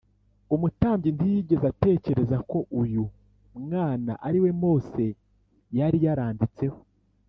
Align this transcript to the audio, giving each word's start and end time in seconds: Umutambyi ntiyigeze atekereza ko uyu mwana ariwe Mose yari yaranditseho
Umutambyi 0.55 1.09
ntiyigeze 1.15 1.65
atekereza 1.73 2.37
ko 2.49 2.57
uyu 2.81 3.03
mwana 3.63 4.11
ariwe 4.27 4.49
Mose 4.61 5.03
yari 5.79 5.97
yaranditseho 6.05 6.79